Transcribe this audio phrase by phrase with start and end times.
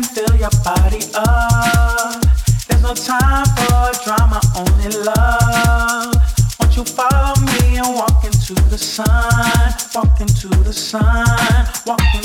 [0.00, 2.24] and fill your body up.
[2.66, 6.14] There's no time for drama, only love.
[6.58, 9.74] Won't you follow me and walk into the sun?
[9.94, 11.26] Walk into the sun.
[11.86, 12.19] Walk into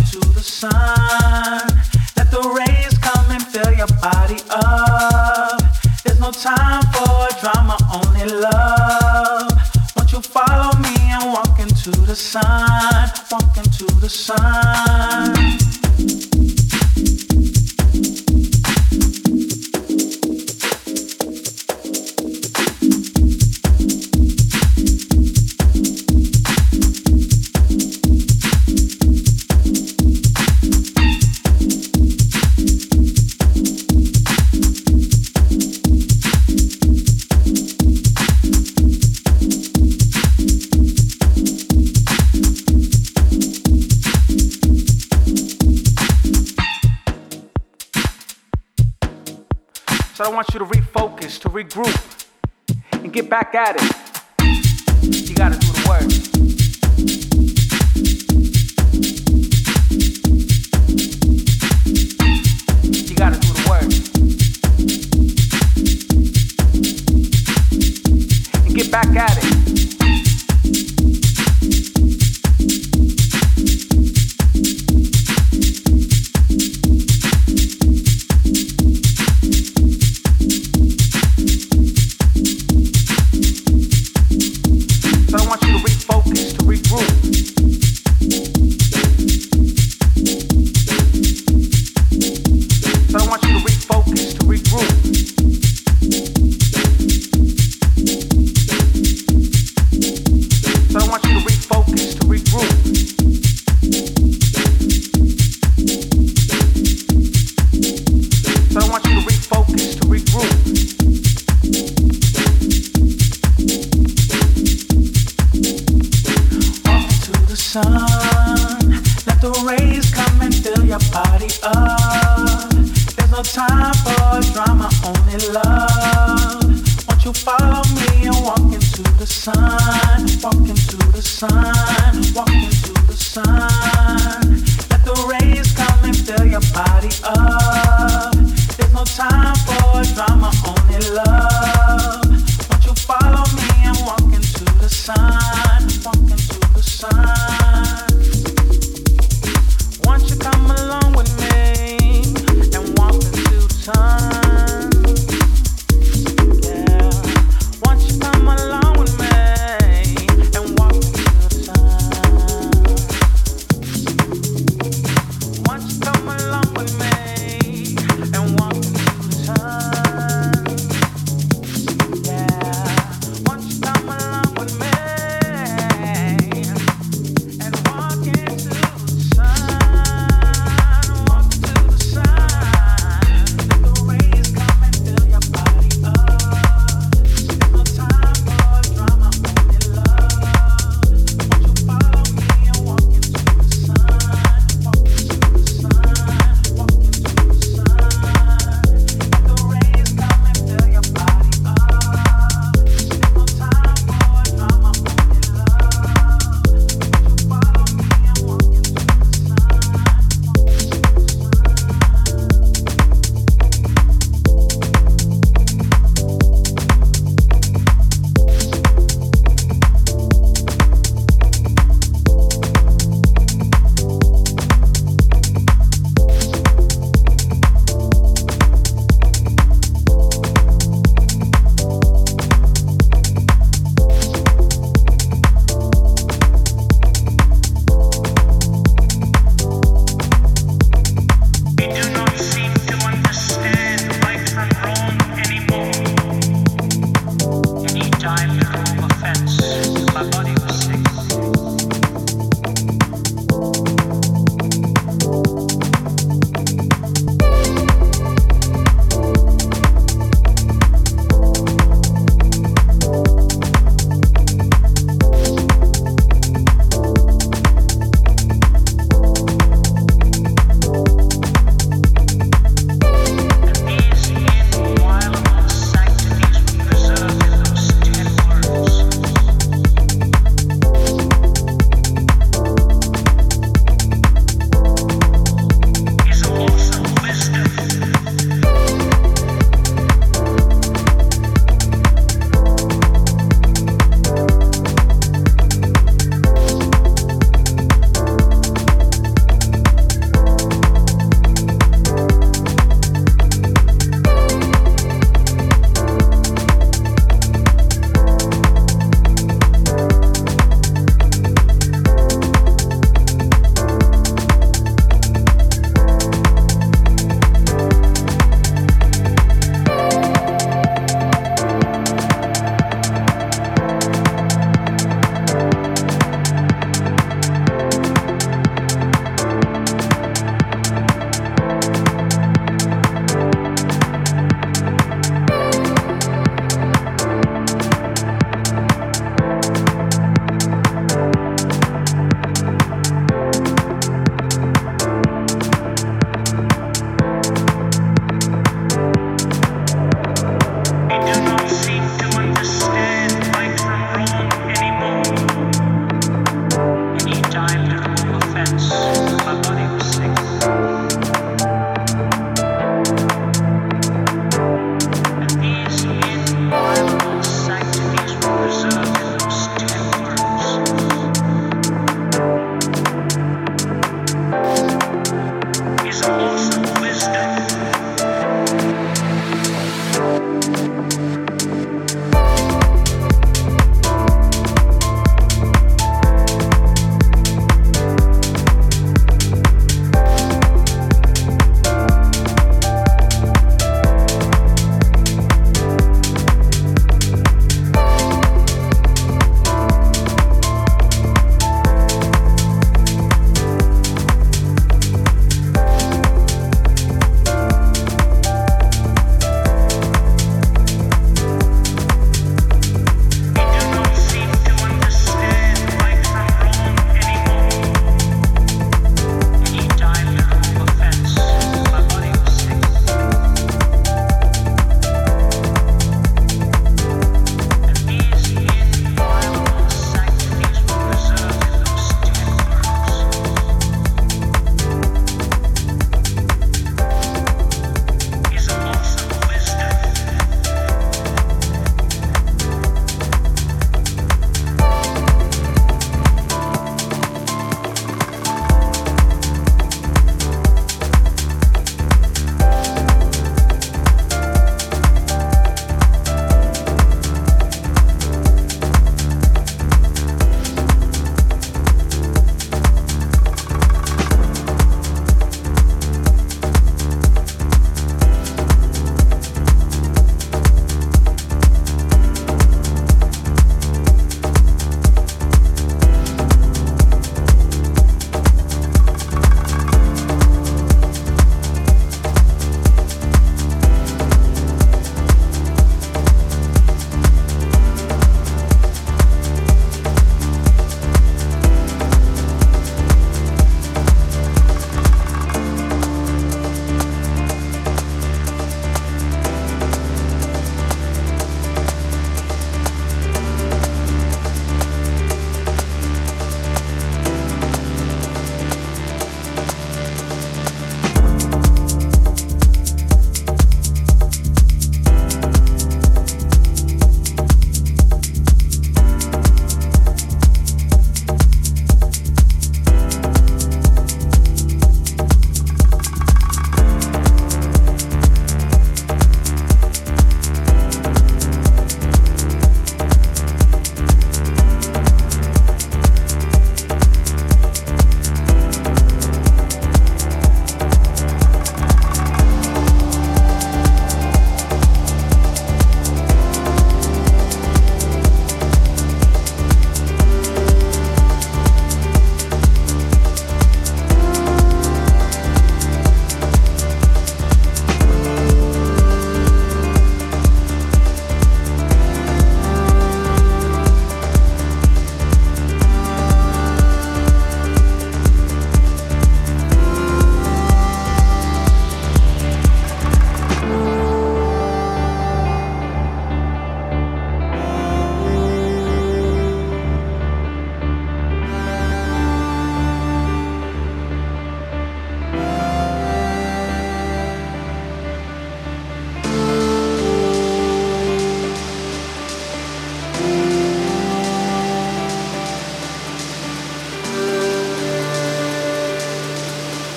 [53.56, 53.95] back at it.